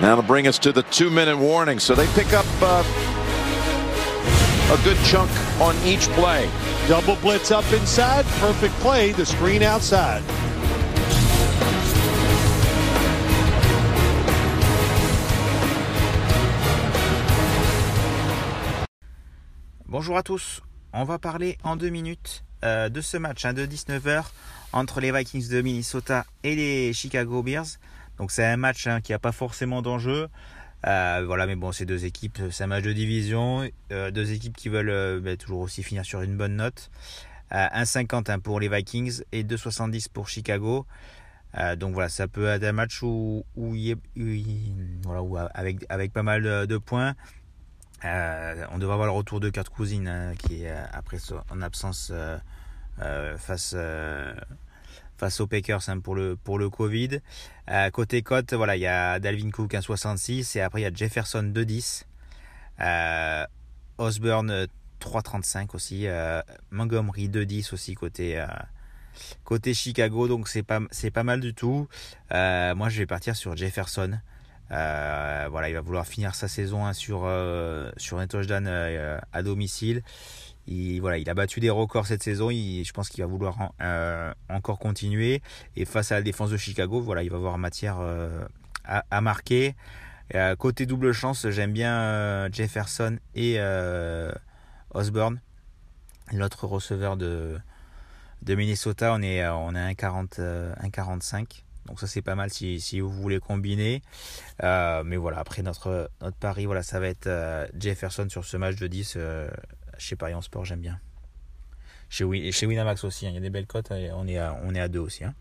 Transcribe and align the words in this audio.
That'll 0.00 0.22
bring 0.22 0.46
us 0.46 0.58
to 0.60 0.72
the 0.72 0.82
two-minute 0.84 1.36
warning. 1.36 1.78
So 1.78 1.94
they 1.94 2.06
pick 2.14 2.32
up 2.32 2.46
uh, 2.60 2.82
a 4.72 4.84
good 4.84 4.98
chunk 5.04 5.30
on 5.60 5.76
each 5.84 6.08
play. 6.10 6.48
Double 6.88 7.16
blitz 7.16 7.50
up 7.50 7.70
inside. 7.72 8.24
Perfect 8.40 8.74
play. 8.80 9.12
The 9.12 9.26
screen 9.26 9.62
outside. 9.62 10.22
Bonjour 19.86 20.16
à 20.16 20.22
tous. 20.22 20.62
On 20.94 21.04
va 21.04 21.18
parler 21.18 21.58
en 21.64 21.76
deux 21.76 21.90
minutes 21.90 22.44
euh, 22.64 22.88
de 22.88 23.00
ce 23.02 23.18
match 23.18 23.44
hein, 23.44 23.52
de 23.52 23.66
19h 23.66 24.24
entre 24.72 25.00
les 25.00 25.12
Vikings 25.12 25.48
de 25.50 25.60
Minnesota 25.60 26.24
et 26.42 26.56
les 26.56 26.92
Chicago 26.94 27.42
Bears. 27.42 27.66
Donc 28.22 28.30
c'est 28.30 28.44
un 28.44 28.56
match 28.56 28.86
hein, 28.86 29.00
qui 29.00 29.10
n'a 29.10 29.18
pas 29.18 29.32
forcément 29.32 29.82
d'enjeu. 29.82 30.28
Euh, 30.86 31.24
voilà, 31.26 31.44
mais 31.44 31.56
bon, 31.56 31.72
c'est 31.72 31.86
deux 31.86 32.04
équipes, 32.04 32.38
c'est 32.52 32.62
un 32.62 32.68
match 32.68 32.84
de 32.84 32.92
division, 32.92 33.68
euh, 33.90 34.12
deux 34.12 34.30
équipes 34.30 34.56
qui 34.56 34.68
veulent 34.68 34.90
euh, 34.90 35.18
bah, 35.20 35.36
toujours 35.36 35.58
aussi 35.58 35.82
finir 35.82 36.04
sur 36.04 36.22
une 36.22 36.36
bonne 36.36 36.54
note. 36.54 36.92
1,50 37.50 38.30
hein, 38.30 38.38
pour 38.38 38.60
les 38.60 38.68
Vikings 38.68 39.22
et 39.32 39.42
2,70 39.42 40.06
pour 40.08 40.28
Chicago. 40.28 40.86
donc 41.78 41.94
voilà, 41.94 42.08
ça 42.08 42.28
peut 42.28 42.46
être 42.46 42.62
un 42.62 42.70
match 42.70 43.02
où, 43.02 43.44
il, 43.56 43.96
voilà, 45.02 45.22
où 45.24 45.36
avec, 45.36 45.84
avec 45.88 46.12
pas 46.12 46.22
mal 46.22 46.44
de, 46.44 46.78
points. 46.78 47.16
on 48.04 48.78
devrait 48.78 48.94
avoir 48.94 49.06
le 49.06 49.10
retour 49.10 49.40
de 49.40 49.50
Kurt 49.50 49.68
Cousine 49.68 50.06
hein, 50.06 50.34
qui 50.38 50.62
est 50.62 50.72
après 50.92 51.18
en 51.50 51.60
absence 51.60 52.12
face 53.36 53.74
face 55.22 55.40
aux 55.40 55.46
Packers 55.46 55.88
hein, 55.88 56.00
pour 56.00 56.16
le 56.16 56.34
pour 56.34 56.58
le 56.58 56.68
Covid. 56.68 57.20
Euh, 57.70 57.90
côté 57.90 58.22
cote, 58.22 58.54
voilà, 58.54 58.74
il 58.74 58.80
y 58.80 58.88
a 58.88 59.20
Dalvin 59.20 59.50
Cook 59.50 59.72
1,66 59.72 60.58
et 60.58 60.62
après 60.62 60.80
il 60.80 60.82
y 60.82 60.86
a 60.86 60.92
Jefferson 60.92 61.44
2,10. 61.44 62.06
Euh, 62.80 63.46
Osborne 63.98 64.66
3,35 65.00 65.76
aussi. 65.76 66.08
Euh, 66.08 66.42
Montgomery 66.72 67.28
2,10 67.28 67.72
aussi 67.72 67.94
côté 67.94 68.40
euh, 68.40 68.46
côté 69.44 69.74
Chicago. 69.74 70.26
Donc 70.26 70.48
c'est 70.48 70.64
pas 70.64 70.80
pas 71.14 71.22
mal 71.22 71.38
du 71.38 71.54
tout. 71.54 71.86
Euh, 72.32 72.74
moi 72.74 72.88
je 72.88 72.98
vais 72.98 73.06
partir 73.06 73.36
sur 73.36 73.56
Jefferson. 73.56 74.18
voilà, 74.70 75.68
il 75.68 75.74
va 75.74 75.82
vouloir 75.82 76.04
finir 76.04 76.34
sa 76.34 76.48
saison 76.48 76.84
hein, 76.84 76.94
sur 76.94 77.30
sur 77.96 78.18
un 78.18 78.26
touchdown 78.26 78.66
à 78.66 79.42
domicile. 79.44 80.02
Il, 80.66 81.00
voilà, 81.00 81.18
il 81.18 81.28
a 81.28 81.34
battu 81.34 81.60
des 81.60 81.70
records 81.70 82.06
cette 82.06 82.22
saison. 82.22 82.50
Il, 82.50 82.84
je 82.84 82.92
pense 82.92 83.08
qu'il 83.08 83.22
va 83.22 83.28
vouloir 83.28 83.72
euh, 83.80 84.32
encore 84.48 84.78
continuer. 84.78 85.42
Et 85.76 85.84
face 85.84 86.12
à 86.12 86.16
la 86.16 86.22
défense 86.22 86.50
de 86.50 86.56
Chicago, 86.56 87.00
voilà, 87.00 87.22
il 87.22 87.30
va 87.30 87.36
avoir 87.36 87.58
matière 87.58 87.98
euh, 88.00 88.44
à, 88.84 89.20
marquer. 89.20 89.74
Euh, 90.34 90.56
côté 90.56 90.86
double 90.86 91.12
chance, 91.12 91.48
j'aime 91.50 91.72
bien 91.72 92.50
Jefferson 92.52 93.18
et 93.34 93.58
Osborne, 94.94 95.40
l'autre 96.32 96.66
receveur 96.66 97.16
de, 97.16 97.60
Minnesota. 98.46 99.14
On 99.14 99.22
est, 99.22 99.46
on 99.46 99.74
est 99.74 99.94
1,45. 99.94 101.64
Donc 101.86 101.98
ça 101.98 102.06
c'est 102.06 102.22
pas 102.22 102.36
mal 102.36 102.48
si, 102.50 102.80
si, 102.80 103.00
vous 103.00 103.10
voulez 103.10 103.40
combiner. 103.40 104.02
mais 104.62 105.16
voilà, 105.16 105.40
après 105.40 105.62
notre, 105.62 106.08
notre 106.20 106.36
pari, 106.36 106.66
voilà, 106.66 106.84
ça 106.84 107.00
va 107.00 107.08
être 107.08 107.28
Jefferson 107.76 108.28
sur 108.28 108.44
ce 108.44 108.56
match 108.56 108.76
de 108.76 108.86
10 108.86 109.18
chez 110.02 110.16
Paris 110.16 110.34
en 110.34 110.42
sport, 110.42 110.64
j'aime 110.64 110.80
bien. 110.80 111.00
Chez, 112.08 112.52
chez 112.52 112.66
Winamax 112.66 113.04
aussi, 113.04 113.26
hein. 113.26 113.30
il 113.30 113.34
y 113.34 113.38
a 113.38 113.40
des 113.40 113.50
belles 113.50 113.66
cotes, 113.66 113.90
on 113.90 114.28
est 114.28 114.36
à, 114.36 114.88
deux 114.88 115.00
aussi. 115.00 115.24
Hein. 115.24 115.34